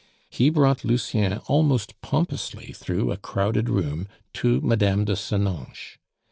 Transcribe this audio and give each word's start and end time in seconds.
He 0.31 0.49
brought 0.49 0.83
Lucien 0.83 1.33
almost 1.45 2.01
pompously 2.01 2.73
through 2.73 3.11
a 3.11 3.17
crowded 3.17 3.69
room 3.69 4.07
to 4.33 4.59
Mme. 4.61 5.03
de 5.05 5.15
Senonches. 5.15 5.99